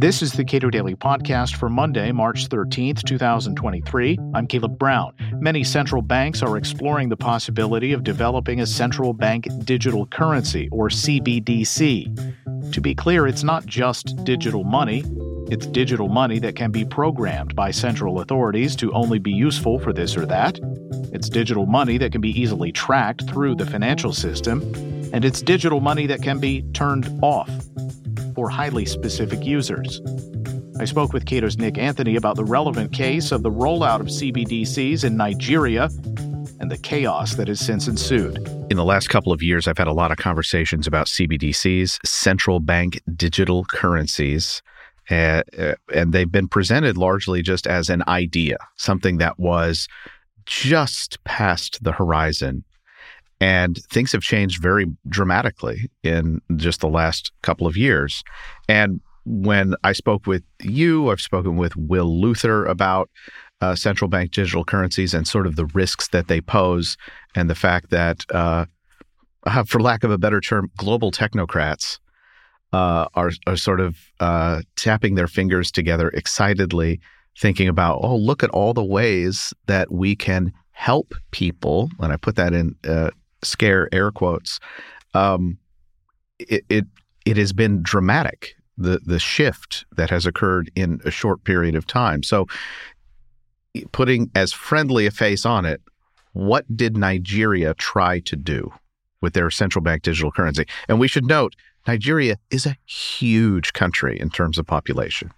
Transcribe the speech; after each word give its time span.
This 0.00 0.22
is 0.22 0.32
the 0.32 0.46
Cato 0.46 0.70
Daily 0.70 0.94
Podcast 0.94 1.56
for 1.56 1.68
Monday, 1.68 2.10
March 2.10 2.48
13th, 2.48 3.04
2023. 3.04 4.18
I'm 4.34 4.46
Caleb 4.46 4.78
Brown. 4.78 5.12
Many 5.34 5.62
central 5.62 6.00
banks 6.00 6.42
are 6.42 6.56
exploring 6.56 7.10
the 7.10 7.18
possibility 7.18 7.92
of 7.92 8.02
developing 8.02 8.62
a 8.62 8.66
central 8.66 9.12
bank 9.12 9.46
digital 9.64 10.06
currency, 10.06 10.70
or 10.72 10.88
CBDC. 10.88 12.72
To 12.72 12.80
be 12.80 12.94
clear, 12.94 13.26
it's 13.26 13.42
not 13.42 13.66
just 13.66 14.24
digital 14.24 14.64
money. 14.64 15.04
It's 15.50 15.66
digital 15.66 16.08
money 16.08 16.38
that 16.38 16.56
can 16.56 16.70
be 16.70 16.86
programmed 16.86 17.54
by 17.54 17.70
central 17.70 18.20
authorities 18.20 18.74
to 18.76 18.90
only 18.92 19.18
be 19.18 19.32
useful 19.32 19.78
for 19.78 19.92
this 19.92 20.16
or 20.16 20.24
that. 20.24 20.58
It's 21.12 21.28
digital 21.28 21.66
money 21.66 21.98
that 21.98 22.10
can 22.10 22.22
be 22.22 22.40
easily 22.40 22.72
tracked 22.72 23.28
through 23.28 23.56
the 23.56 23.66
financial 23.66 24.14
system. 24.14 24.62
And 25.12 25.26
it's 25.26 25.42
digital 25.42 25.80
money 25.80 26.06
that 26.06 26.22
can 26.22 26.38
be 26.38 26.62
turned 26.72 27.10
off 27.20 27.50
for 28.34 28.48
highly 28.48 28.84
specific 28.84 29.44
users. 29.44 30.00
I 30.78 30.84
spoke 30.84 31.12
with 31.12 31.26
Cato's 31.26 31.58
Nick 31.58 31.76
Anthony 31.76 32.16
about 32.16 32.36
the 32.36 32.44
relevant 32.44 32.92
case 32.92 33.32
of 33.32 33.42
the 33.42 33.50
rollout 33.50 34.00
of 34.00 34.06
CBDCs 34.06 35.04
in 35.04 35.16
Nigeria 35.16 35.90
and 36.58 36.70
the 36.70 36.78
chaos 36.78 37.34
that 37.34 37.48
has 37.48 37.60
since 37.60 37.86
ensued. 37.86 38.38
In 38.70 38.76
the 38.76 38.84
last 38.84 39.08
couple 39.08 39.32
of 39.32 39.42
years, 39.42 39.68
I've 39.68 39.78
had 39.78 39.88
a 39.88 39.92
lot 39.92 40.10
of 40.10 40.16
conversations 40.16 40.86
about 40.86 41.06
CBDCs, 41.06 41.98
central 42.06 42.60
bank 42.60 43.00
digital 43.14 43.64
currencies. 43.64 44.62
Uh, 45.10 45.42
and 45.92 46.12
they've 46.12 46.30
been 46.30 46.48
presented 46.48 46.96
largely 46.96 47.42
just 47.42 47.66
as 47.66 47.90
an 47.90 48.02
idea, 48.06 48.56
something 48.76 49.18
that 49.18 49.38
was 49.38 49.88
just 50.46 51.22
past 51.24 51.82
the 51.82 51.92
horizon 51.92 52.64
and 53.40 53.78
things 53.90 54.12
have 54.12 54.22
changed 54.22 54.62
very 54.62 54.86
dramatically 55.08 55.90
in 56.02 56.40
just 56.56 56.80
the 56.80 56.88
last 56.88 57.32
couple 57.42 57.66
of 57.66 57.76
years. 57.76 58.22
And 58.68 59.00
when 59.24 59.74
I 59.84 59.92
spoke 59.92 60.26
with 60.26 60.42
you, 60.62 61.10
I've 61.10 61.20
spoken 61.20 61.56
with 61.56 61.76
Will 61.76 62.20
Luther 62.20 62.66
about 62.66 63.10
uh, 63.60 63.74
central 63.74 64.08
bank 64.08 64.32
digital 64.32 64.64
currencies 64.64 65.14
and 65.14 65.26
sort 65.26 65.46
of 65.46 65.56
the 65.56 65.66
risks 65.66 66.08
that 66.08 66.28
they 66.28 66.40
pose, 66.40 66.96
and 67.34 67.48
the 67.48 67.54
fact 67.54 67.90
that, 67.90 68.24
uh, 68.32 68.64
uh 69.46 69.64
for 69.64 69.80
lack 69.80 70.04
of 70.04 70.10
a 70.10 70.18
better 70.18 70.40
term, 70.40 70.70
global 70.76 71.10
technocrats 71.10 71.98
uh, 72.72 73.06
are, 73.14 73.30
are 73.46 73.56
sort 73.56 73.80
of 73.80 73.96
uh, 74.20 74.62
tapping 74.76 75.14
their 75.14 75.26
fingers 75.26 75.70
together 75.70 76.08
excitedly, 76.10 77.00
thinking 77.38 77.68
about, 77.68 78.00
oh, 78.02 78.16
look 78.16 78.42
at 78.42 78.50
all 78.50 78.72
the 78.72 78.84
ways 78.84 79.52
that 79.66 79.90
we 79.92 80.16
can 80.16 80.52
help 80.72 81.14
people. 81.30 81.90
And 81.98 82.12
I 82.12 82.16
put 82.16 82.36
that 82.36 82.54
in 82.54 82.74
uh, 82.88 83.10
scare 83.42 83.88
air 83.92 84.10
quotes, 84.10 84.60
um, 85.14 85.58
it, 86.38 86.64
it 86.68 86.84
it 87.26 87.36
has 87.36 87.52
been 87.52 87.82
dramatic 87.82 88.54
the 88.76 89.00
the 89.04 89.18
shift 89.18 89.84
that 89.96 90.10
has 90.10 90.26
occurred 90.26 90.70
in 90.74 91.00
a 91.04 91.10
short 91.10 91.44
period 91.44 91.74
of 91.74 91.86
time. 91.86 92.22
So, 92.22 92.46
putting 93.92 94.30
as 94.34 94.52
friendly 94.52 95.06
a 95.06 95.10
face 95.10 95.44
on 95.44 95.64
it, 95.66 95.80
what 96.32 96.64
did 96.76 96.96
Nigeria 96.96 97.74
try 97.74 98.20
to 98.20 98.36
do 98.36 98.72
with 99.20 99.34
their 99.34 99.50
central 99.50 99.82
bank 99.82 100.02
digital 100.02 100.32
currency? 100.32 100.64
And 100.88 100.98
we 100.98 101.08
should 101.08 101.26
note, 101.26 101.54
Nigeria 101.86 102.36
is 102.50 102.66
a 102.66 102.76
huge 102.86 103.72
country 103.72 104.18
in 104.18 104.30
terms 104.30 104.58
of 104.58 104.66
population. 104.66 105.30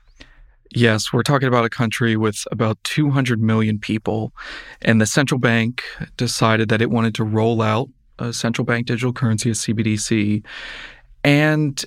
Yes, 0.75 1.13
we're 1.13 1.23
talking 1.23 1.49
about 1.49 1.67
a 1.67 1.71
country 1.71 2.17
with 2.17 2.45
about 2.51 2.83
200 2.85 3.41
million 3.41 3.79
people, 3.79 4.33
and 4.81 5.01
the 5.01 5.07
central 5.07 5.39
bank 5.39 5.83
decided 6.17 6.71
that 6.71 6.81
it 6.81 6.91
wanted 6.91 7.15
to 7.17 7.25
roll 7.25 7.61
out 7.61 7.91
a 8.19 8.33
central 8.33 8.65
bank 8.65 8.87
digital 8.87 9.13
currency, 9.13 9.51
a 9.51 9.53
CBDC, 9.53 10.43
and 11.25 11.85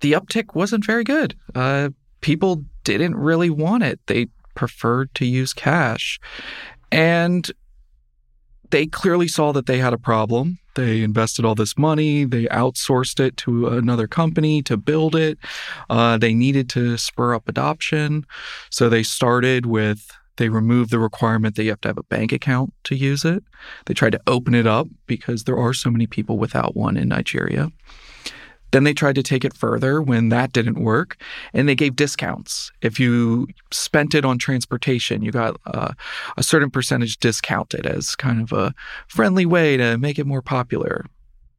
the 0.00 0.12
uptick 0.12 0.54
wasn't 0.54 0.84
very 0.84 1.04
good. 1.04 1.34
Uh, 1.54 1.90
people 2.22 2.64
didn't 2.84 3.16
really 3.16 3.50
want 3.50 3.82
it; 3.82 4.00
they 4.06 4.28
preferred 4.54 5.14
to 5.16 5.26
use 5.26 5.52
cash, 5.52 6.18
and 6.90 7.50
they 8.70 8.86
clearly 8.86 9.28
saw 9.28 9.52
that 9.52 9.66
they 9.66 9.78
had 9.78 9.92
a 9.92 9.98
problem. 9.98 10.58
They 10.74 11.02
invested 11.02 11.44
all 11.44 11.54
this 11.54 11.78
money. 11.78 12.24
They 12.24 12.44
outsourced 12.46 13.18
it 13.18 13.36
to 13.38 13.68
another 13.68 14.06
company 14.06 14.62
to 14.62 14.76
build 14.76 15.16
it. 15.16 15.38
Uh, 15.88 16.18
they 16.18 16.34
needed 16.34 16.68
to 16.70 16.96
spur 16.98 17.34
up 17.34 17.48
adoption. 17.48 18.26
So 18.70 18.88
they 18.88 19.02
started 19.02 19.66
with 19.66 20.10
they 20.36 20.48
removed 20.50 20.90
the 20.90 20.98
requirement 20.98 21.56
that 21.56 21.64
you 21.64 21.70
have 21.70 21.80
to 21.80 21.88
have 21.88 21.98
a 21.98 22.02
bank 22.02 22.30
account 22.30 22.72
to 22.84 22.94
use 22.94 23.24
it. 23.24 23.42
They 23.86 23.94
tried 23.94 24.12
to 24.12 24.20
open 24.26 24.54
it 24.54 24.66
up 24.66 24.86
because 25.06 25.44
there 25.44 25.56
are 25.56 25.72
so 25.72 25.90
many 25.90 26.06
people 26.06 26.38
without 26.38 26.76
one 26.76 26.96
in 26.96 27.08
Nigeria. 27.08 27.70
Then 28.76 28.84
they 28.84 28.92
tried 28.92 29.14
to 29.14 29.22
take 29.22 29.42
it 29.42 29.54
further 29.54 30.02
when 30.02 30.28
that 30.28 30.52
didn't 30.52 30.78
work, 30.78 31.16
and 31.54 31.66
they 31.66 31.74
gave 31.74 31.96
discounts. 31.96 32.70
If 32.82 33.00
you 33.00 33.46
spent 33.72 34.14
it 34.14 34.22
on 34.22 34.36
transportation, 34.36 35.22
you 35.22 35.32
got 35.32 35.58
uh, 35.64 35.94
a 36.36 36.42
certain 36.42 36.70
percentage 36.70 37.16
discounted 37.16 37.86
as 37.86 38.14
kind 38.14 38.42
of 38.42 38.52
a 38.52 38.74
friendly 39.08 39.46
way 39.46 39.78
to 39.78 39.96
make 39.96 40.18
it 40.18 40.26
more 40.26 40.42
popular. 40.42 41.06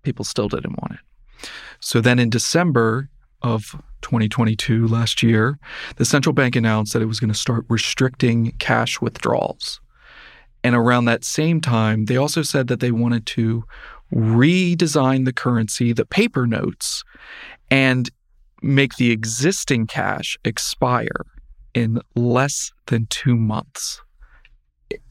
People 0.04 0.26
still 0.26 0.48
didn't 0.48 0.80
want 0.80 0.92
it. 0.92 1.50
So 1.80 2.02
then 2.02 2.20
in 2.20 2.30
December 2.30 3.10
of 3.42 3.72
2022, 4.04 4.88
last 4.88 5.24
year, 5.24 5.58
the 5.96 6.06
central 6.06 6.34
bank 6.34 6.56
announced 6.56 6.94
that 6.94 7.02
it 7.02 7.08
was 7.08 7.20
going 7.20 7.34
to 7.34 7.40
start 7.40 7.66
restricting 7.68 8.52
cash 8.60 9.02
withdrawals. 9.02 9.82
And 10.64 10.76
around 10.76 11.06
that 11.06 11.24
same 11.24 11.62
time, 11.62 12.06
they 12.06 12.18
also 12.18 12.44
said 12.44 12.68
that 12.68 12.80
they 12.80 12.92
wanted 12.92 13.26
to 13.26 13.64
redesign 14.14 15.26
the 15.26 15.34
currency, 15.34 15.94
the 15.94 16.06
paper 16.06 16.48
notes, 16.48 17.04
and 17.70 18.10
make 18.62 18.96
the 18.96 19.12
existing 19.12 19.88
cash 19.88 20.38
expire 20.44 21.26
in 21.74 22.02
less 22.16 22.72
than 22.88 23.06
two 23.08 23.36
months. 23.36 24.02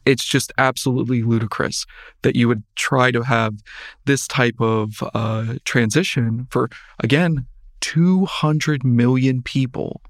It's 0.05 0.25
just 0.25 0.51
absolutely 0.57 1.21
ludicrous 1.21 1.85
that 2.23 2.35
you 2.35 2.47
would 2.47 2.63
try 2.75 3.11
to 3.11 3.21
have 3.21 3.53
this 4.05 4.27
type 4.27 4.59
of 4.59 5.03
uh, 5.13 5.55
transition 5.65 6.47
for, 6.49 6.69
again, 6.99 7.45
200 7.81 8.83
million 8.83 9.43
people, 9.43 10.01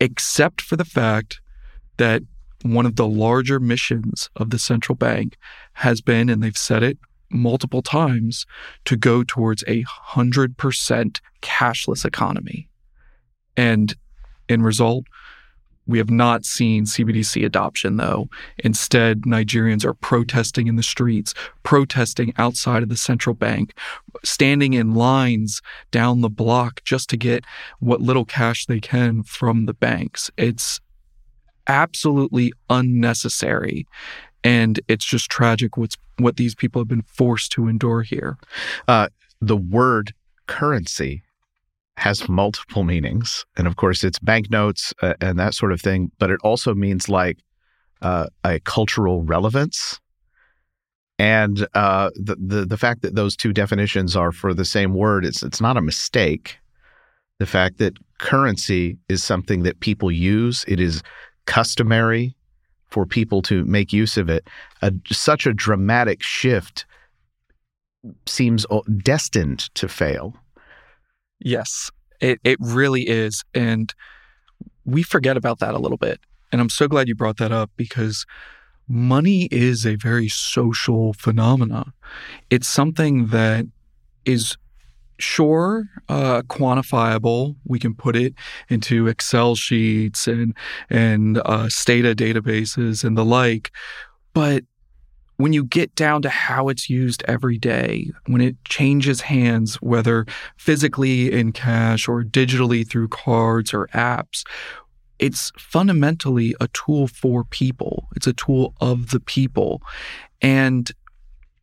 except 0.00 0.60
for 0.60 0.76
the 0.76 0.84
fact 0.84 1.40
that 1.96 2.22
one 2.62 2.86
of 2.86 2.96
the 2.96 3.06
larger 3.06 3.58
missions 3.58 4.30
of 4.36 4.50
the 4.50 4.58
central 4.58 4.94
bank 4.94 5.36
has 5.74 6.00
been, 6.00 6.28
and 6.28 6.42
they've 6.42 6.56
said 6.56 6.82
it 6.82 6.98
multiple 7.30 7.82
times 7.82 8.46
to 8.84 8.96
go 8.96 9.22
towards 9.22 9.62
a 9.66 9.84
100% 9.84 11.20
cashless 11.42 12.04
economy. 12.04 12.68
And 13.56 13.94
in 14.48 14.62
result, 14.62 15.06
we 15.86 15.98
have 15.98 16.10
not 16.10 16.44
seen 16.44 16.84
CBDC 16.84 17.44
adoption, 17.44 17.96
though. 17.96 18.28
Instead, 18.58 19.22
Nigerians 19.22 19.84
are 19.84 19.94
protesting 19.94 20.68
in 20.68 20.76
the 20.76 20.82
streets, 20.82 21.34
protesting 21.62 22.32
outside 22.38 22.82
of 22.82 22.88
the 22.88 22.96
central 22.96 23.34
bank, 23.34 23.74
standing 24.24 24.72
in 24.72 24.94
lines 24.94 25.60
down 25.90 26.20
the 26.20 26.30
block 26.30 26.82
just 26.84 27.10
to 27.10 27.16
get 27.16 27.44
what 27.80 28.00
little 28.00 28.24
cash 28.24 28.66
they 28.66 28.78
can 28.78 29.24
from 29.24 29.66
the 29.66 29.74
banks. 29.74 30.30
It's 30.36 30.80
absolutely 31.66 32.52
unnecessary. 32.68 33.86
And 34.42 34.80
it's 34.88 35.04
just 35.04 35.30
tragic 35.30 35.76
what's 35.76 35.96
what 36.18 36.36
these 36.36 36.54
people 36.54 36.80
have 36.80 36.88
been 36.88 37.02
forced 37.02 37.52
to 37.52 37.68
endure 37.68 38.02
here. 38.02 38.38
Uh, 38.88 39.08
the 39.40 39.56
word 39.56 40.12
currency 40.46 41.22
has 41.96 42.28
multiple 42.28 42.82
meanings, 42.82 43.44
and 43.56 43.66
of 43.66 43.76
course, 43.76 44.02
it's 44.04 44.18
banknotes 44.18 44.94
uh, 45.02 45.14
and 45.20 45.38
that 45.38 45.54
sort 45.54 45.72
of 45.72 45.80
thing. 45.80 46.10
But 46.18 46.30
it 46.30 46.40
also 46.42 46.74
means 46.74 47.08
like 47.08 47.38
uh, 48.00 48.26
a 48.44 48.60
cultural 48.60 49.22
relevance, 49.22 50.00
and 51.18 51.66
uh, 51.74 52.10
the, 52.14 52.36
the 52.36 52.64
the 52.64 52.78
fact 52.78 53.02
that 53.02 53.14
those 53.14 53.36
two 53.36 53.52
definitions 53.52 54.16
are 54.16 54.32
for 54.32 54.54
the 54.54 54.64
same 54.64 54.94
word 54.94 55.24
it's 55.24 55.42
it's 55.42 55.60
not 55.60 55.76
a 55.76 55.82
mistake. 55.82 56.56
The 57.38 57.46
fact 57.46 57.78
that 57.78 57.96
currency 58.18 58.98
is 59.08 59.22
something 59.24 59.62
that 59.62 59.80
people 59.80 60.10
use, 60.10 60.64
it 60.68 60.78
is 60.78 61.02
customary 61.46 62.36
for 62.90 63.06
people 63.06 63.42
to 63.42 63.64
make 63.64 63.92
use 63.92 64.16
of 64.16 64.28
it. 64.28 64.48
A, 64.82 64.92
such 65.10 65.46
a 65.46 65.52
dramatic 65.52 66.22
shift 66.22 66.84
seems 68.26 68.66
uh, 68.70 68.80
destined 69.02 69.72
to 69.74 69.88
fail. 69.88 70.36
Yes, 71.38 71.90
it, 72.20 72.40
it 72.44 72.58
really 72.60 73.08
is. 73.08 73.44
And 73.54 73.94
we 74.84 75.02
forget 75.02 75.36
about 75.36 75.58
that 75.60 75.74
a 75.74 75.78
little 75.78 75.98
bit. 75.98 76.20
And 76.52 76.60
I'm 76.60 76.70
so 76.70 76.88
glad 76.88 77.08
you 77.08 77.14
brought 77.14 77.36
that 77.38 77.52
up 77.52 77.70
because 77.76 78.26
money 78.88 79.48
is 79.52 79.86
a 79.86 79.94
very 79.94 80.28
social 80.28 81.12
phenomena. 81.12 81.92
It's 82.50 82.68
something 82.68 83.28
that 83.28 83.66
is 84.24 84.56
sure 85.20 85.88
uh, 86.08 86.42
quantifiable 86.42 87.56
we 87.64 87.78
can 87.78 87.94
put 87.94 88.16
it 88.16 88.34
into 88.68 89.06
excel 89.06 89.54
sheets 89.54 90.26
and 90.26 90.54
and 90.88 91.38
uh, 91.44 91.68
stata 91.68 92.14
databases 92.14 93.04
and 93.04 93.16
the 93.16 93.24
like 93.24 93.70
but 94.32 94.64
when 95.40 95.54
you 95.54 95.64
get 95.64 95.94
down 95.94 96.20
to 96.20 96.28
how 96.28 96.68
it's 96.68 96.90
used 96.90 97.24
every 97.26 97.56
day, 97.56 98.10
when 98.26 98.42
it 98.42 98.62
changes 98.66 99.22
hands, 99.22 99.76
whether 99.76 100.26
physically 100.58 101.32
in 101.32 101.50
cash 101.52 102.06
or 102.06 102.22
digitally 102.22 102.86
through 102.86 103.08
cards 103.08 103.72
or 103.72 103.88
apps, 103.94 104.44
it's 105.18 105.50
fundamentally 105.58 106.54
a 106.60 106.68
tool 106.68 107.06
for 107.06 107.44
people. 107.44 108.06
It's 108.16 108.26
a 108.26 108.34
tool 108.34 108.74
of 108.82 109.10
the 109.10 109.20
people. 109.20 109.80
And 110.42 110.90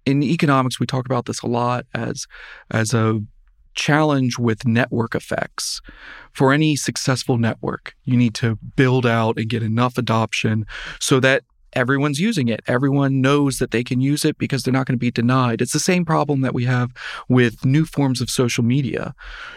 in 0.08 0.24
economics, 0.24 0.80
we 0.80 0.88
talk 0.88 1.06
about 1.06 1.26
this 1.26 1.44
a 1.44 1.48
lot 1.48 1.86
as, 1.94 2.26
as 2.72 2.96
a 2.96 3.22
challenge 3.78 4.38
with 4.38 4.68
network 4.68 5.16
effects. 5.16 5.82
For 6.34 6.52
any 6.52 6.76
successful 6.76 7.38
network, 7.38 7.96
you 8.04 8.18
need 8.18 8.34
to 8.36 8.58
build 8.76 9.06
out 9.06 9.38
and 9.38 9.48
get 9.48 9.64
enough 9.64 9.98
adoption 9.98 10.66
so 11.00 11.22
that 11.22 11.44
everyone's 11.74 12.20
using 12.20 12.48
it. 12.48 12.62
Everyone 12.68 13.22
knows 13.22 13.60
that 13.60 13.72
they 13.72 13.84
can 13.84 14.02
use 14.02 14.26
it 14.26 14.38
because 14.38 14.64
they're 14.64 14.74
not 14.74 14.88
going 14.88 14.96
to 14.96 15.00
be 15.00 15.12
denied. 15.12 15.62
It's 15.62 15.74
the 15.74 15.80
same 15.80 16.06
problem 16.06 16.42
that 16.42 16.54
we 16.54 16.66
have 16.66 16.92
with 17.30 17.66
new 17.66 17.86
forms 17.86 18.20
of 18.20 18.30
social 18.30 18.64
media. 18.64 19.14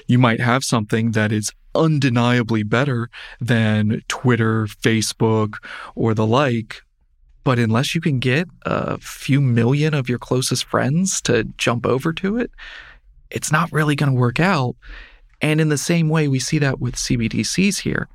You 0.06 0.19
might 0.19 0.40
have 0.40 0.62
something 0.62 1.12
that 1.12 1.32
is 1.32 1.50
undeniably 1.75 2.62
better 2.62 3.08
than 3.40 4.02
Twitter, 4.08 4.67
Facebook, 4.67 5.56
or 5.94 6.14
the 6.14 6.26
like. 6.26 6.82
But 7.43 7.58
unless 7.58 7.94
you 7.94 8.00
can 8.00 8.19
get 8.19 8.49
a 8.67 8.99
few 8.99 9.40
million 9.40 9.94
of 9.94 10.08
your 10.08 10.19
closest 10.19 10.64
friends 10.64 11.22
to 11.22 11.44
jump 11.56 11.87
over 11.87 12.12
to 12.12 12.37
it, 12.37 12.50
it's 13.31 13.53
not 13.53 13.73
really 13.73 13.97
going 13.97 14.12
to 14.12 14.19
work 14.19 14.41
out. 14.41 14.77
And 15.41 15.61
in 15.61 15.69
the 15.69 15.79
same 15.79 16.09
way, 16.09 16.29
we 16.29 16.38
see 16.38 16.59
that 16.59 16.81
with 16.81 16.97
CBDCs 16.97 17.81
here. 17.81 18.09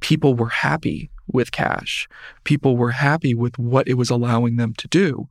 People 0.00 0.34
were 0.34 0.48
happy 0.48 1.10
with 1.32 1.52
cash. 1.52 2.08
People 2.44 2.76
were 2.76 2.90
happy 2.90 3.34
with 3.34 3.58
what 3.58 3.88
it 3.88 3.94
was 3.94 4.10
allowing 4.10 4.56
them 4.56 4.74
to 4.74 4.88
do, 4.88 5.28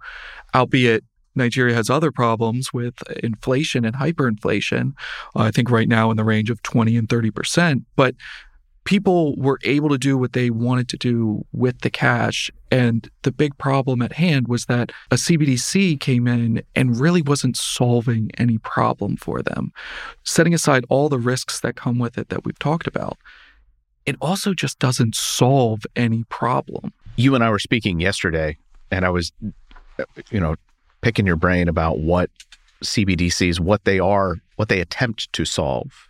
albeit 0.56 1.04
Nigeria 1.36 1.76
has 1.76 1.90
other 1.90 2.12
problems 2.12 2.74
with 2.74 2.96
inflation 3.24 3.86
and 3.86 3.96
hyperinflation. 3.96 4.94
Uh, 5.36 5.44
I 5.44 5.52
think 5.52 5.70
right 5.70 5.88
now 5.88 6.12
in 6.12 6.18
the 6.18 6.24
range 6.24 6.50
of 6.50 6.62
20 6.64 6.96
and 6.96 7.08
30%. 7.08 7.84
But 7.96 8.16
people 8.86 9.36
were 9.38 9.60
able 9.64 9.90
to 9.90 9.98
do 9.98 10.18
what 10.18 10.34
they 10.34 10.50
wanted 10.50 10.90
to 10.90 10.98
do 10.98 11.46
with 11.52 11.82
the 11.82 11.90
cash. 11.90 12.52
And 12.72 13.10
the 13.22 13.32
big 13.32 13.58
problem 13.58 14.02
at 14.02 14.14
hand 14.14 14.48
was 14.48 14.66
that 14.66 14.92
a 15.12 15.16
CBDC 15.16 16.00
came 16.00 16.28
in 16.28 16.64
and 16.76 17.00
really 17.00 17.22
wasn't 17.22 17.56
solving 17.56 18.32
any 18.38 18.58
problem 18.58 19.16
for 19.16 19.42
them, 19.42 19.72
setting 20.24 20.54
aside 20.54 20.86
all 20.90 21.10
the 21.10 21.20
risks 21.20 21.62
that 21.62 21.76
come 21.76 22.00
with 22.00 22.18
it 22.18 22.30
that 22.30 22.46
we've 22.46 22.60
talked 22.60 22.88
about. 22.88 23.18
It 24.06 24.16
also 24.20 24.54
just 24.54 24.80
doesn't 24.80 25.16
solve 25.16 25.84
any 25.96 26.26
problem. 26.26 26.92
You 27.16 27.36
and 27.36 27.44
I 27.44 27.50
were 27.50 27.60
speaking 27.60 28.02
yesterday, 28.02 28.58
and 28.92 29.06
I 29.06 29.10
was, 29.10 29.32
you 30.30 30.40
know, 30.40 30.56
picking 31.02 31.26
your 31.26 31.36
brain 31.38 31.70
about 31.70 32.00
what 32.00 32.30
CBDCs, 32.84 33.60
what 33.60 33.86
they 33.86 34.00
are, 34.00 34.38
what 34.58 34.68
they 34.68 34.82
attempt 34.82 35.32
to 35.34 35.46
solve. 35.46 36.10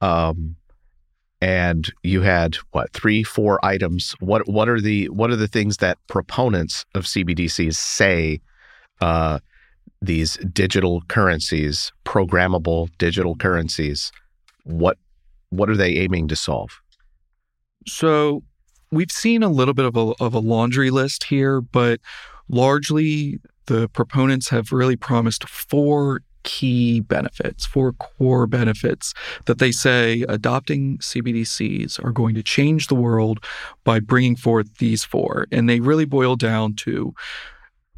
Um, 0.00 0.56
and 1.44 1.92
you 2.02 2.22
had 2.22 2.56
what 2.70 2.90
three, 2.94 3.22
four 3.22 3.62
items. 3.62 4.14
What 4.18 4.48
what 4.48 4.66
are 4.66 4.80
the 4.80 5.10
what 5.10 5.30
are 5.30 5.36
the 5.36 5.46
things 5.46 5.76
that 5.76 5.98
proponents 6.08 6.86
of 6.94 7.04
CBDCs 7.04 7.74
say? 7.74 8.40
Uh, 9.02 9.40
these 10.00 10.36
digital 10.52 11.02
currencies, 11.08 11.92
programmable 12.06 12.88
digital 12.96 13.36
currencies, 13.36 14.10
what 14.64 14.96
what 15.50 15.68
are 15.68 15.76
they 15.76 15.96
aiming 15.96 16.28
to 16.28 16.36
solve? 16.36 16.80
So 17.86 18.42
we've 18.90 19.12
seen 19.12 19.42
a 19.42 19.50
little 19.50 19.74
bit 19.74 19.84
of 19.84 19.96
a, 19.96 20.14
of 20.20 20.32
a 20.32 20.38
laundry 20.38 20.90
list 20.90 21.24
here, 21.24 21.60
but 21.60 22.00
largely 22.48 23.38
the 23.66 23.88
proponents 23.90 24.48
have 24.48 24.72
really 24.72 24.96
promised 24.96 25.46
four 25.46 26.22
key 26.44 27.00
benefits, 27.00 27.66
four 27.66 27.92
core 27.94 28.46
benefits 28.46 29.12
that 29.46 29.58
they 29.58 29.72
say 29.72 30.24
adopting 30.28 30.98
CBDCs 30.98 32.02
are 32.04 32.12
going 32.12 32.34
to 32.34 32.42
change 32.42 32.86
the 32.86 32.94
world 32.94 33.44
by 33.82 33.98
bringing 33.98 34.36
forth 34.36 34.78
these 34.78 35.04
four. 35.04 35.46
And 35.50 35.68
they 35.68 35.80
really 35.80 36.04
boil 36.04 36.36
down 36.36 36.74
to 36.76 37.14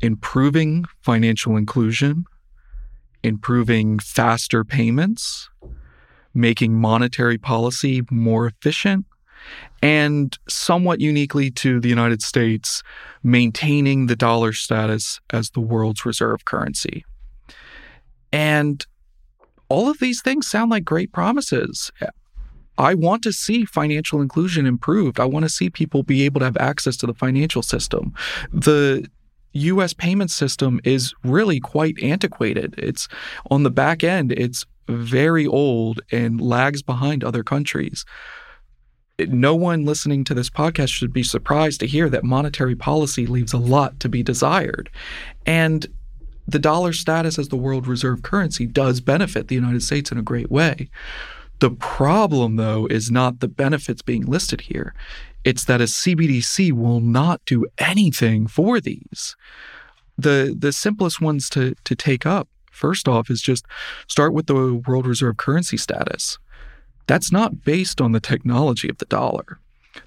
improving 0.00 0.84
financial 1.02 1.56
inclusion, 1.56 2.24
improving 3.22 3.98
faster 3.98 4.64
payments, 4.64 5.50
making 6.34 6.74
monetary 6.74 7.38
policy 7.38 8.02
more 8.10 8.46
efficient, 8.46 9.06
and 9.82 10.38
somewhat 10.48 11.00
uniquely 11.00 11.50
to 11.50 11.80
the 11.80 11.88
United 11.88 12.22
States, 12.22 12.82
maintaining 13.22 14.06
the 14.06 14.16
dollar 14.16 14.52
status 14.52 15.20
as 15.30 15.50
the 15.50 15.60
world's 15.60 16.04
reserve 16.04 16.44
currency. 16.44 17.04
And 18.36 18.84
all 19.70 19.88
of 19.88 19.98
these 19.98 20.20
things 20.20 20.46
sound 20.46 20.70
like 20.70 20.84
great 20.84 21.10
promises. 21.10 21.90
I 22.76 22.92
want 22.92 23.22
to 23.22 23.32
see 23.32 23.64
financial 23.64 24.20
inclusion 24.20 24.66
improved. 24.66 25.18
I 25.18 25.24
want 25.24 25.46
to 25.46 25.48
see 25.48 25.70
people 25.70 26.02
be 26.02 26.22
able 26.26 26.40
to 26.40 26.44
have 26.44 26.58
access 26.58 26.98
to 26.98 27.06
the 27.06 27.14
financial 27.14 27.62
system. 27.62 28.12
The 28.52 29.08
US 29.52 29.94
payment 29.94 30.30
system 30.30 30.80
is 30.84 31.14
really 31.24 31.60
quite 31.60 31.98
antiquated. 32.02 32.74
It's 32.76 33.08
on 33.50 33.62
the 33.62 33.70
back 33.70 34.04
end, 34.04 34.32
it's 34.32 34.66
very 34.86 35.46
old 35.46 36.02
and 36.12 36.38
lags 36.38 36.82
behind 36.82 37.24
other 37.24 37.42
countries 37.42 38.04
no 39.18 39.54
one 39.54 39.84
listening 39.84 40.24
to 40.24 40.34
this 40.34 40.50
podcast 40.50 40.90
should 40.90 41.12
be 41.12 41.22
surprised 41.22 41.80
to 41.80 41.86
hear 41.86 42.08
that 42.10 42.24
monetary 42.24 42.76
policy 42.76 43.26
leaves 43.26 43.52
a 43.52 43.58
lot 43.58 43.98
to 44.00 44.08
be 44.08 44.22
desired. 44.22 44.90
And 45.46 45.86
the 46.48 46.58
dollar 46.58 46.92
status 46.92 47.38
as 47.38 47.48
the 47.48 47.56
world 47.56 47.86
reserve 47.86 48.22
currency 48.22 48.66
does 48.66 49.00
benefit 49.00 49.48
the 49.48 49.54
United 49.54 49.82
States 49.82 50.12
in 50.12 50.18
a 50.18 50.22
great 50.22 50.50
way. 50.50 50.88
The 51.58 51.70
problem, 51.70 52.56
though, 52.56 52.86
is 52.86 53.10
not 53.10 53.40
the 53.40 53.48
benefits 53.48 54.02
being 54.02 54.26
listed 54.26 54.62
here. 54.62 54.94
It's 55.44 55.64
that 55.64 55.80
a 55.80 55.84
CBDC 55.84 56.72
will 56.72 57.00
not 57.00 57.40
do 57.46 57.66
anything 57.78 58.46
for 58.46 58.80
these. 58.80 59.36
The 60.18 60.54
the 60.58 60.72
simplest 60.72 61.20
ones 61.20 61.48
to 61.50 61.74
to 61.84 61.94
take 61.94 62.26
up, 62.26 62.48
first 62.70 63.08
off, 63.08 63.30
is 63.30 63.40
just 63.40 63.64
start 64.06 64.32
with 64.32 64.46
the 64.46 64.82
world 64.86 65.06
reserve 65.06 65.36
currency 65.36 65.76
status. 65.76 66.38
That's 67.06 67.30
not 67.30 67.64
based 67.64 68.00
on 68.00 68.12
the 68.12 68.20
technology 68.20 68.88
of 68.88 68.98
the 68.98 69.04
dollar. 69.06 69.58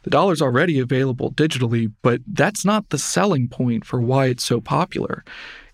The 0.03 0.09
dollar's 0.09 0.41
already 0.41 0.79
available 0.79 1.31
digitally, 1.31 1.91
but 2.01 2.21
that's 2.27 2.65
not 2.65 2.89
the 2.89 2.97
selling 2.97 3.47
point 3.47 3.85
for 3.85 3.99
why 3.99 4.27
it's 4.27 4.43
so 4.43 4.61
popular. 4.61 5.23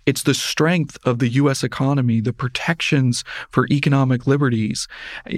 It's 0.06 0.24
the 0.24 0.34
strength 0.34 0.98
of 1.04 1.20
the 1.20 1.30
US 1.30 1.64
economy, 1.64 2.22
the 2.22 2.34
protections 2.34 3.24
for 3.50 3.68
economic 3.72 4.28
liberties. 4.28 4.88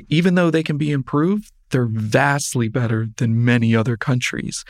Even 0.10 0.36
though 0.36 0.52
they 0.52 0.64
can 0.64 0.78
be 0.78 0.92
improved, 0.92 1.52
they're 1.70 1.90
vastly 1.90 2.70
better 2.70 3.08
than 3.18 3.44
many 3.44 3.76
other 3.76 3.98
countries. 3.98 4.64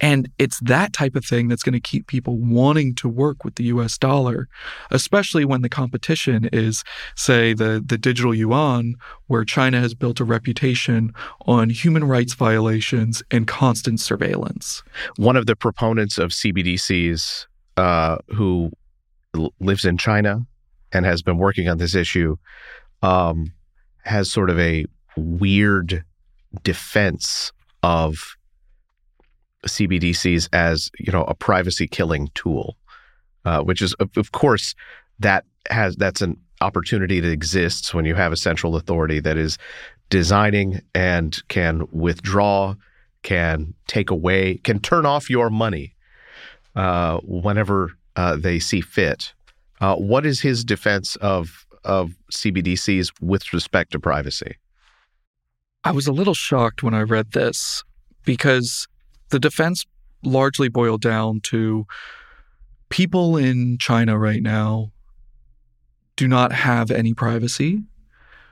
And 0.00 0.30
it's 0.38 0.58
that 0.60 0.92
type 0.92 1.14
of 1.14 1.24
thing 1.24 1.48
that's 1.48 1.62
going 1.62 1.74
to 1.74 1.80
keep 1.80 2.06
people 2.06 2.38
wanting 2.38 2.94
to 2.96 3.08
work 3.08 3.44
with 3.44 3.56
the 3.56 3.64
US 3.64 3.98
dollar, 3.98 4.48
especially 4.90 5.44
when 5.44 5.62
the 5.62 5.68
competition 5.68 6.48
is, 6.52 6.84
say, 7.14 7.52
the, 7.52 7.82
the 7.84 7.98
digital 7.98 8.34
yuan, 8.34 8.94
where 9.26 9.44
China 9.44 9.80
has 9.80 9.94
built 9.94 10.20
a 10.20 10.24
reputation 10.24 11.12
on 11.46 11.70
human 11.70 12.04
rights 12.04 12.34
violations 12.34 13.22
and 13.30 13.46
constant 13.46 14.00
surveillance. 14.00 14.82
One 15.16 15.36
of 15.36 15.46
the 15.46 15.56
proponents 15.56 16.18
of 16.18 16.30
CBDCs 16.30 17.46
uh, 17.76 18.18
who 18.28 18.72
lives 19.34 19.84
in 19.84 19.98
China 19.98 20.46
and 20.92 21.04
has 21.04 21.22
been 21.22 21.38
working 21.38 21.68
on 21.68 21.78
this 21.78 21.94
issue 21.94 22.36
um, 23.02 23.52
has 24.04 24.30
sort 24.30 24.50
of 24.50 24.58
a 24.58 24.86
weird 25.16 26.04
defense 26.62 27.52
of 27.82 28.36
CBDCs 29.66 30.48
as 30.52 30.90
you 30.98 31.12
know 31.12 31.24
a 31.24 31.34
privacy 31.34 31.86
killing 31.86 32.28
tool, 32.34 32.76
uh, 33.44 33.60
which 33.62 33.82
is 33.82 33.94
of, 33.94 34.32
course 34.32 34.74
that 35.18 35.44
has 35.68 35.96
that's 35.96 36.22
an 36.22 36.36
opportunity 36.60 37.20
that 37.20 37.30
exists 37.30 37.92
when 37.92 38.04
you 38.04 38.14
have 38.14 38.32
a 38.32 38.36
central 38.36 38.76
authority 38.76 39.20
that 39.20 39.36
is 39.36 39.58
designing 40.10 40.80
and 40.94 41.46
can 41.48 41.86
withdraw, 41.92 42.74
can 43.22 43.74
take 43.86 44.10
away, 44.10 44.56
can 44.58 44.80
turn 44.80 45.04
off 45.04 45.28
your 45.28 45.50
money 45.50 45.94
uh, 46.74 47.18
whenever 47.24 47.92
uh, 48.18 48.34
they 48.34 48.58
see 48.58 48.80
fit. 48.80 49.32
Uh, 49.80 49.94
what 49.94 50.26
is 50.26 50.40
his 50.40 50.64
defense 50.64 51.14
of 51.16 51.64
of 51.84 52.14
CBDCs 52.32 53.12
with 53.20 53.52
respect 53.52 53.92
to 53.92 54.00
privacy? 54.00 54.56
I 55.84 55.92
was 55.92 56.08
a 56.08 56.12
little 56.12 56.34
shocked 56.34 56.82
when 56.82 56.94
I 56.94 57.02
read 57.02 57.30
this 57.30 57.84
because 58.24 58.88
the 59.28 59.38
defense 59.38 59.86
largely 60.24 60.68
boiled 60.68 61.00
down 61.00 61.40
to 61.42 61.86
people 62.88 63.36
in 63.36 63.78
China 63.78 64.18
right 64.18 64.42
now 64.42 64.90
do 66.16 66.26
not 66.26 66.52
have 66.52 66.90
any 66.90 67.14
privacy. 67.14 67.84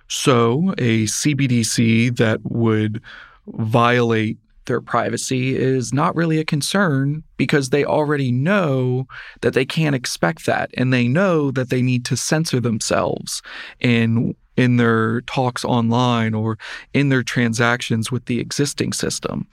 So, 0.06 0.74
a 0.78 1.06
CBDC 1.06 2.16
that 2.18 2.38
would 2.44 3.02
violate 3.48 4.38
their 4.66 4.80
privacy 4.80 5.56
is 5.56 5.92
not 5.92 6.14
really 6.14 6.38
a 6.38 6.44
concern 6.44 7.22
because 7.36 7.70
they 7.70 7.84
already 7.84 8.30
know 8.30 9.06
that 9.40 9.54
they 9.54 9.64
can't 9.64 9.94
expect 9.94 10.46
that 10.46 10.70
and 10.76 10.92
they 10.92 11.08
know 11.08 11.50
that 11.50 11.70
they 11.70 11.82
need 11.82 12.04
to 12.04 12.16
censor 12.16 12.60
themselves 12.60 13.42
in 13.80 14.34
in 14.56 14.76
their 14.78 15.20
talks 15.22 15.64
online 15.64 16.32
or 16.32 16.56
in 16.94 17.10
their 17.10 17.22
transactions 17.22 18.10
with 18.10 18.24
the 18.24 18.40
existing 18.40 18.92
system. 18.92 19.46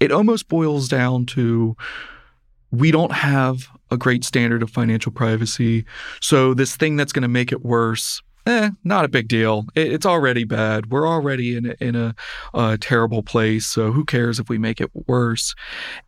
It 0.00 0.12
almost 0.12 0.48
boils 0.48 0.86
down 0.86 1.24
to 1.26 1.76
we 2.70 2.90
don't 2.90 3.12
have 3.12 3.66
a 3.90 3.96
great 3.96 4.24
standard 4.24 4.62
of 4.62 4.70
financial 4.70 5.12
privacy. 5.12 5.84
So 6.20 6.54
this 6.54 6.76
thing 6.76 6.96
that's 6.96 7.12
going 7.12 7.22
to 7.22 7.28
make 7.28 7.52
it 7.52 7.64
worse 7.64 8.22
eh, 8.46 8.70
not 8.84 9.04
a 9.04 9.08
big 9.08 9.28
deal. 9.28 9.66
it's 9.74 10.06
already 10.06 10.44
bad. 10.44 10.90
We're 10.90 11.08
already 11.08 11.56
in 11.56 11.66
a, 11.66 11.74
in 11.80 11.96
a, 11.96 12.14
a 12.54 12.78
terrible 12.78 13.22
place. 13.22 13.66
So 13.66 13.92
who 13.92 14.04
cares 14.04 14.38
if 14.38 14.48
we 14.48 14.58
make 14.58 14.80
it 14.80 14.90
worse? 15.06 15.54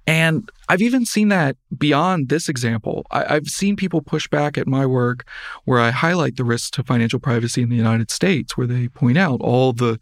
And 0.07 0.51
I've 0.69 0.83
even 0.83 1.05
seen 1.07 1.29
that 1.29 1.57
beyond 1.77 2.29
this 2.29 2.49
example. 2.49 3.07
I, 3.11 3.35
have 3.35 3.49
seen 3.49 3.77
people 3.77 4.01
push 4.01 4.29
back 4.29 4.57
at 4.59 4.67
my 4.67 4.87
work 4.87 5.27
where 5.65 5.81
I 5.81 5.91
highlight 5.91 6.37
the 6.37 6.45
risks 6.45 6.71
to 6.73 6.83
financial 6.83 7.21
privacy 7.21 7.63
in 7.63 7.69
the 7.69 7.77
United 7.77 8.11
States, 8.11 8.57
where 8.57 8.67
they 8.67 8.89
point 8.89 9.19
out 9.19 9.41
all 9.41 9.73
the 9.73 9.99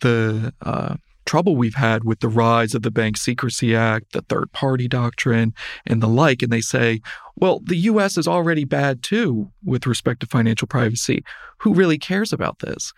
the 0.00 0.52
uh, 0.62 0.96
trouble 1.24 1.56
we've 1.56 1.74
had 1.74 2.04
with 2.04 2.20
the 2.20 2.28
rise 2.28 2.74
of 2.74 2.82
the 2.82 2.90
Bank 2.90 3.16
Secrecy 3.16 3.74
Act, 3.74 4.12
the 4.12 4.22
third 4.22 4.52
party 4.52 4.88
doctrine, 4.88 5.54
and 5.86 6.02
the 6.02 6.08
like. 6.08 6.42
And 6.42 6.52
they 6.52 6.60
say, 6.60 7.00
well, 7.36 7.60
the 7.64 7.76
US 7.76 8.16
is 8.18 8.28
already 8.28 8.64
bad 8.64 9.02
too 9.02 9.50
with 9.64 9.86
respect 9.86 10.20
to 10.20 10.26
financial 10.26 10.68
privacy. 10.68 11.24
Who 11.58 11.74
really 11.74 11.98
cares 11.98 12.32
about 12.32 12.58
this? 12.60 12.92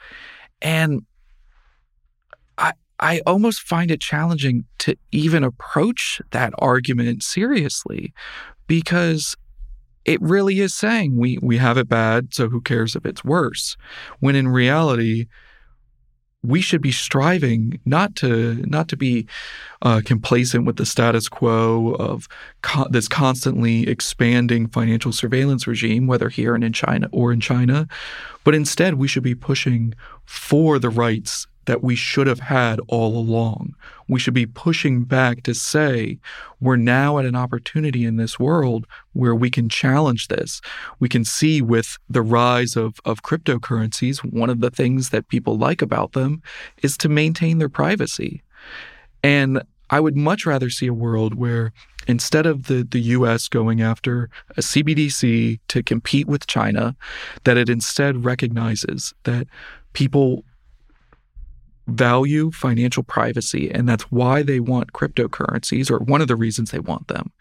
And 0.62 1.02
I, 2.58 2.72
I 3.00 3.20
almost 3.26 3.60
find 3.60 3.90
it 3.90 4.00
challenging 4.00 4.64
to 4.78 4.96
even 5.12 5.44
approach 5.44 6.20
that 6.30 6.52
argument 6.58 7.22
seriously 7.22 8.12
because 8.66 9.36
it 10.04 10.20
really 10.20 10.60
is 10.60 10.74
saying 10.74 11.18
we, 11.18 11.38
we 11.42 11.56
have 11.58 11.78
it 11.78 11.88
bad, 11.88 12.34
so 12.34 12.48
who 12.48 12.60
cares 12.60 12.94
if 12.94 13.06
it's 13.06 13.24
worse? 13.24 13.76
When 14.20 14.36
in 14.36 14.48
reality, 14.48 15.26
we 16.44 16.60
should 16.60 16.82
be 16.82 16.92
striving 16.92 17.80
not 17.84 18.14
to 18.16 18.54
not 18.66 18.88
to 18.88 18.96
be 18.96 19.26
uh, 19.82 20.00
complacent 20.04 20.66
with 20.66 20.76
the 20.76 20.86
status 20.86 21.28
quo 21.28 21.94
of 21.94 22.28
co- 22.62 22.88
this 22.90 23.08
constantly 23.08 23.88
expanding 23.88 24.68
financial 24.68 25.12
surveillance 25.12 25.66
regime, 25.66 26.06
whether 26.06 26.28
here 26.28 26.54
and 26.54 26.62
in 26.62 26.72
China 26.72 27.08
or 27.12 27.32
in 27.32 27.40
China, 27.40 27.88
but 28.44 28.54
instead 28.54 28.94
we 28.94 29.08
should 29.08 29.22
be 29.22 29.34
pushing 29.34 29.94
for 30.24 30.78
the 30.78 30.90
rights 30.90 31.46
that 31.66 31.82
we 31.82 31.94
should 31.94 32.26
have 32.26 32.40
had 32.40 32.80
all 32.88 33.16
along. 33.16 33.74
We 34.08 34.18
should 34.18 34.34
be 34.34 34.46
pushing 34.46 35.04
back 35.04 35.42
to 35.44 35.54
say 35.54 36.18
we're 36.60 36.76
now 36.76 37.18
at 37.18 37.24
an 37.24 37.34
opportunity 37.34 38.04
in 38.04 38.16
this 38.16 38.38
world 38.38 38.86
where 39.12 39.34
we 39.34 39.50
can 39.50 39.68
challenge 39.68 40.28
this. 40.28 40.60
We 41.00 41.08
can 41.08 41.24
see 41.24 41.62
with 41.62 41.98
the 42.08 42.22
rise 42.22 42.76
of, 42.76 43.00
of 43.04 43.22
cryptocurrencies, 43.22 44.18
one 44.18 44.50
of 44.50 44.60
the 44.60 44.70
things 44.70 45.10
that 45.10 45.28
people 45.28 45.56
like 45.56 45.82
about 45.82 46.12
them 46.12 46.42
is 46.82 46.96
to 46.98 47.08
maintain 47.08 47.58
their 47.58 47.68
privacy. 47.68 48.42
And 49.22 49.62
I 49.90 50.00
would 50.00 50.16
much 50.16 50.46
rather 50.46 50.70
see 50.70 50.86
a 50.86 50.94
world 50.94 51.34
where 51.34 51.72
instead 52.06 52.46
of 52.46 52.66
the, 52.66 52.86
the 52.88 53.00
US 53.00 53.48
going 53.48 53.80
after 53.80 54.28
a 54.50 54.60
CBDC 54.60 55.60
to 55.68 55.82
compete 55.82 56.26
with 56.26 56.46
China, 56.46 56.96
that 57.44 57.56
it 57.56 57.68
instead 57.68 58.24
recognizes 58.24 59.14
that 59.24 59.46
people 59.92 60.44
value 61.86 62.50
financial 62.50 63.02
privacy, 63.02 63.70
and 63.70 63.88
that's 63.88 64.04
why 64.04 64.42
they 64.42 64.60
want 64.60 64.92
cryptocurrencies, 64.92 65.90
or 65.90 65.98
one 65.98 66.20
of 66.20 66.28
the 66.28 66.36
reasons 66.36 66.70
they 66.70 66.78
want 66.78 67.08
them. 67.08 67.32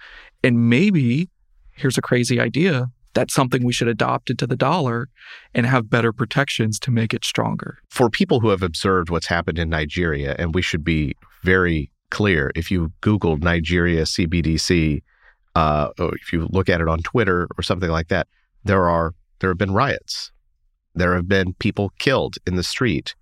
And 0.43 0.69
maybe, 0.69 1.29
here's 1.71 1.97
a 1.97 2.01
crazy 2.01 2.39
idea 2.39 2.87
that's 3.13 3.33
something 3.33 3.63
we 3.63 3.73
should 3.73 3.87
adopt 3.87 4.29
into 4.29 4.47
the 4.47 4.55
dollar 4.55 5.09
and 5.53 5.65
have 5.65 5.89
better 5.89 6.11
protections 6.11 6.79
to 6.79 6.91
make 6.91 7.13
it 7.13 7.23
stronger. 7.23 7.77
For 7.89 8.09
people 8.09 8.39
who 8.39 8.49
have 8.49 8.63
observed 8.63 9.09
what's 9.09 9.27
happened 9.27 9.59
in 9.59 9.69
Nigeria, 9.69 10.35
and 10.39 10.53
we 10.53 10.61
should 10.61 10.83
be 10.83 11.15
very 11.43 11.91
clear 12.09 12.51
if 12.55 12.71
you 12.71 12.91
Googled 13.01 13.43
Nigeria 13.43 14.03
CBDC, 14.03 15.03
uh, 15.55 15.89
or 15.99 16.15
if 16.15 16.33
you 16.33 16.47
look 16.49 16.69
at 16.69 16.81
it 16.81 16.87
on 16.87 16.99
Twitter 16.99 17.47
or 17.57 17.63
something 17.63 17.89
like 17.89 18.07
that, 18.07 18.27
there 18.63 18.89
are 18.89 19.13
there 19.39 19.49
have 19.49 19.57
been 19.57 19.73
riots. 19.73 20.31
There 20.95 21.15
have 21.15 21.27
been 21.27 21.53
people 21.55 21.91
killed 21.99 22.35
in 22.47 22.55
the 22.55 22.63
street 22.63 23.15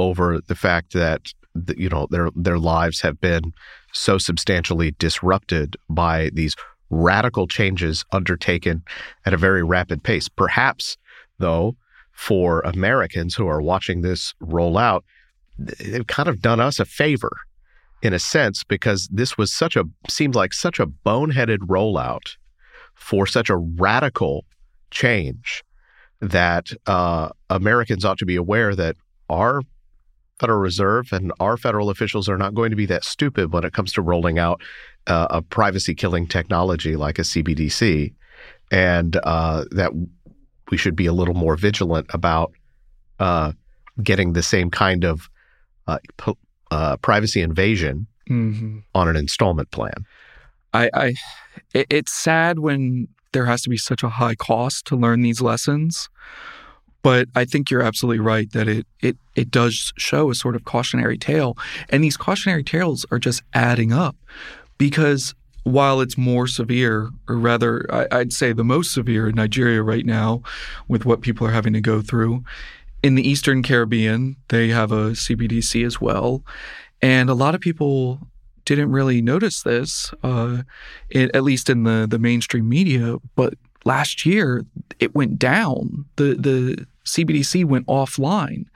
over 0.00 0.40
the 0.46 0.54
fact 0.54 0.92
that 0.94 1.32
you 1.76 1.88
know 1.88 2.06
their 2.10 2.30
their 2.36 2.58
lives 2.58 3.00
have 3.00 3.20
been 3.20 3.52
so 3.92 4.18
substantially 4.18 4.92
disrupted 4.92 5.76
by 5.88 6.30
these 6.32 6.54
radical 6.90 7.46
changes 7.46 8.04
undertaken 8.12 8.82
at 9.26 9.34
a 9.34 9.36
very 9.36 9.62
rapid 9.62 10.02
pace. 10.02 10.28
Perhaps, 10.28 10.96
though, 11.38 11.76
for 12.12 12.60
Americans 12.60 13.34
who 13.34 13.46
are 13.46 13.62
watching 13.62 14.00
this 14.00 14.34
roll 14.40 14.76
out, 14.76 15.04
they've 15.58 16.06
kind 16.06 16.28
of 16.28 16.40
done 16.40 16.60
us 16.60 16.80
a 16.80 16.84
favor 16.84 17.36
in 18.02 18.12
a 18.12 18.18
sense 18.18 18.64
because 18.64 19.08
this 19.12 19.36
was 19.36 19.52
such 19.52 19.76
a 19.76 19.84
seemed 20.08 20.34
like 20.34 20.52
such 20.52 20.80
a 20.80 20.86
boneheaded 20.86 21.58
rollout 21.58 22.36
for 22.94 23.26
such 23.26 23.50
a 23.50 23.56
radical 23.56 24.44
change 24.90 25.62
that 26.20 26.70
uh, 26.86 27.30
Americans 27.48 28.04
ought 28.04 28.18
to 28.18 28.26
be 28.26 28.36
aware 28.36 28.74
that 28.74 28.96
our 29.28 29.62
Federal 30.40 30.58
Reserve 30.58 31.12
and 31.12 31.32
our 31.38 31.56
federal 31.58 31.90
officials 31.90 32.28
are 32.28 32.38
not 32.38 32.54
going 32.54 32.70
to 32.70 32.76
be 32.76 32.86
that 32.86 33.04
stupid 33.04 33.52
when 33.52 33.62
it 33.62 33.74
comes 33.74 33.92
to 33.92 34.02
rolling 34.02 34.38
out 34.38 34.62
uh, 35.06 35.26
a 35.28 35.42
privacy 35.42 35.94
killing 35.94 36.26
technology 36.26 36.96
like 36.96 37.18
a 37.18 37.22
CBDC, 37.22 38.14
and 38.70 39.20
uh, 39.22 39.64
that 39.70 39.92
we 40.70 40.78
should 40.78 40.96
be 40.96 41.06
a 41.06 41.12
little 41.12 41.34
more 41.34 41.56
vigilant 41.56 42.06
about 42.10 42.52
uh, 43.18 43.52
getting 44.02 44.32
the 44.32 44.42
same 44.42 44.70
kind 44.70 45.04
of 45.04 45.28
uh, 45.86 45.98
uh, 46.70 46.96
privacy 46.98 47.42
invasion 47.42 48.06
mm-hmm. 48.28 48.78
on 48.94 49.08
an 49.08 49.16
installment 49.16 49.70
plan. 49.70 50.06
I, 50.72 50.90
I, 50.94 51.14
it's 51.74 52.12
sad 52.12 52.60
when 52.60 53.08
there 53.32 53.44
has 53.44 53.60
to 53.62 53.68
be 53.68 53.76
such 53.76 54.02
a 54.02 54.08
high 54.08 54.36
cost 54.36 54.86
to 54.86 54.96
learn 54.96 55.20
these 55.20 55.42
lessons. 55.42 56.08
But 57.02 57.28
I 57.34 57.44
think 57.44 57.70
you're 57.70 57.82
absolutely 57.82 58.20
right 58.20 58.50
that 58.52 58.68
it 58.68 58.86
it 59.00 59.16
it 59.34 59.50
does 59.50 59.92
show 59.96 60.30
a 60.30 60.34
sort 60.34 60.54
of 60.56 60.64
cautionary 60.64 61.16
tale, 61.16 61.56
and 61.88 62.04
these 62.04 62.16
cautionary 62.16 62.62
tales 62.62 63.06
are 63.10 63.18
just 63.18 63.42
adding 63.54 63.92
up, 63.92 64.16
because 64.76 65.34
while 65.64 66.00
it's 66.00 66.16
more 66.16 66.46
severe, 66.46 67.10
or 67.28 67.36
rather, 67.36 67.86
I, 67.92 68.18
would 68.18 68.32
say 68.32 68.52
the 68.52 68.64
most 68.64 68.92
severe 68.92 69.28
in 69.28 69.34
Nigeria 69.34 69.82
right 69.82 70.06
now, 70.06 70.42
with 70.88 71.04
what 71.04 71.20
people 71.20 71.46
are 71.46 71.52
having 71.52 71.74
to 71.74 71.80
go 71.80 72.00
through. 72.00 72.44
In 73.02 73.14
the 73.14 73.26
Eastern 73.26 73.62
Caribbean, 73.62 74.36
they 74.48 74.68
have 74.68 74.92
a 74.92 75.10
CBDC 75.12 75.84
as 75.86 76.00
well, 76.00 76.42
and 77.00 77.30
a 77.30 77.34
lot 77.34 77.54
of 77.54 77.60
people 77.60 78.20
didn't 78.64 78.92
really 78.92 79.22
notice 79.22 79.62
this, 79.62 80.12
uh, 80.22 80.62
it, 81.08 81.34
at 81.34 81.42
least 81.42 81.70
in 81.70 81.84
the 81.84 82.06
the 82.08 82.18
mainstream 82.18 82.68
media, 82.68 83.16
but 83.36 83.54
last 83.84 84.26
year 84.26 84.64
it 84.98 85.14
went 85.14 85.38
down. 85.38 86.04
The 86.16 86.34
the 86.34 86.86
CBDC 87.04 87.64
went 87.64 87.86
offline. 87.86 88.66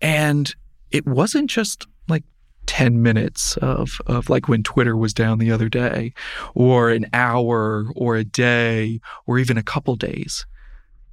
And 0.00 0.54
it 0.90 1.06
wasn't 1.06 1.48
just 1.48 1.86
like 2.08 2.24
10 2.66 3.02
minutes 3.02 3.56
of, 3.58 4.00
of 4.06 4.28
like 4.28 4.48
when 4.48 4.62
Twitter 4.62 4.96
was 4.96 5.14
down 5.14 5.38
the 5.38 5.50
other 5.50 5.68
day, 5.68 6.12
or 6.54 6.90
an 6.90 7.06
hour, 7.12 7.86
or 7.96 8.16
a 8.16 8.24
day, 8.24 9.00
or 9.26 9.38
even 9.38 9.56
a 9.56 9.62
couple 9.62 9.96
days. 9.96 10.44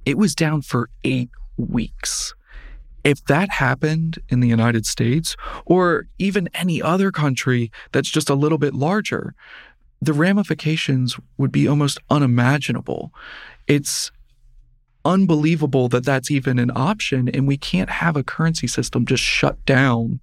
It 0.04 0.18
was 0.18 0.34
down 0.34 0.62
for 0.62 0.90
eight 1.04 1.30
weeks. 1.56 2.34
If 3.02 3.24
that 3.26 3.48
happened 3.48 4.18
in 4.28 4.40
the 4.40 4.48
United 4.48 4.84
States, 4.84 5.36
or 5.64 6.06
even 6.18 6.50
any 6.52 6.82
other 6.82 7.10
country 7.10 7.70
that's 7.92 8.10
just 8.10 8.28
a 8.28 8.34
little 8.34 8.58
bit 8.58 8.74
larger, 8.74 9.34
the 10.00 10.12
ramifications 10.12 11.18
would 11.36 11.52
be 11.52 11.68
almost 11.68 11.98
unimaginable. 12.08 13.12
It's 13.66 14.10
unbelievable 15.04 15.88
that 15.88 16.04
that's 16.04 16.30
even 16.30 16.58
an 16.58 16.70
option. 16.74 17.28
And 17.28 17.46
we 17.46 17.56
can't 17.56 17.90
have 17.90 18.16
a 18.16 18.22
currency 18.22 18.66
system 18.66 19.06
just 19.06 19.22
shut 19.22 19.64
down 19.64 20.20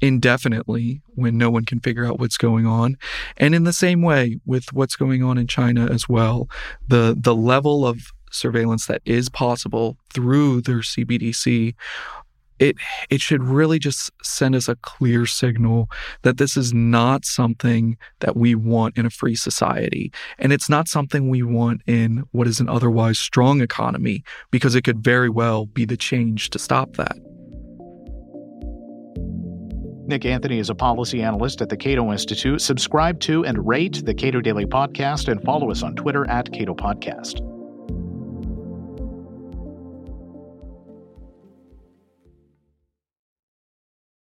indefinitely 0.00 1.00
when 1.14 1.38
no 1.38 1.50
one 1.50 1.64
can 1.64 1.80
figure 1.80 2.04
out 2.04 2.18
what's 2.18 2.36
going 2.36 2.66
on. 2.66 2.96
And 3.36 3.54
in 3.54 3.64
the 3.64 3.72
same 3.72 4.02
way 4.02 4.38
with 4.44 4.72
what's 4.72 4.96
going 4.96 5.22
on 5.22 5.38
in 5.38 5.46
China 5.46 5.86
as 5.86 6.08
well, 6.08 6.48
the, 6.86 7.16
the 7.18 7.34
level 7.34 7.86
of 7.86 8.12
surveillance 8.30 8.86
that 8.86 9.00
is 9.04 9.28
possible 9.28 9.96
through 10.12 10.60
their 10.60 10.80
CBDC 10.80 11.74
it 12.58 12.76
it 13.10 13.20
should 13.20 13.42
really 13.42 13.78
just 13.78 14.10
send 14.22 14.54
us 14.54 14.68
a 14.68 14.76
clear 14.76 15.26
signal 15.26 15.88
that 16.22 16.38
this 16.38 16.56
is 16.56 16.72
not 16.72 17.24
something 17.24 17.96
that 18.20 18.36
we 18.36 18.54
want 18.54 18.96
in 18.96 19.06
a 19.06 19.10
free 19.10 19.34
society 19.34 20.12
and 20.38 20.52
it's 20.52 20.68
not 20.68 20.88
something 20.88 21.28
we 21.28 21.42
want 21.42 21.82
in 21.86 22.24
what 22.32 22.46
is 22.46 22.60
an 22.60 22.68
otherwise 22.68 23.18
strong 23.18 23.60
economy 23.60 24.22
because 24.50 24.74
it 24.74 24.82
could 24.82 25.02
very 25.02 25.28
well 25.28 25.66
be 25.66 25.84
the 25.84 25.96
change 25.96 26.50
to 26.50 26.58
stop 26.58 26.96
that 26.96 27.16
Nick 30.08 30.24
Anthony 30.24 30.58
is 30.58 30.70
a 30.70 30.74
policy 30.74 31.22
analyst 31.22 31.60
at 31.60 31.68
the 31.68 31.76
Cato 31.76 32.10
Institute. 32.10 32.62
Subscribe 32.62 33.20
to 33.20 33.44
and 33.44 33.68
rate 33.68 34.02
the 34.06 34.14
Cato 34.14 34.40
Daily 34.40 34.64
Podcast 34.64 35.28
and 35.28 35.42
follow 35.42 35.70
us 35.70 35.82
on 35.82 35.94
Twitter 35.94 36.26
at 36.30 36.50
Cato 36.50 36.74
Podcast. 36.74 37.57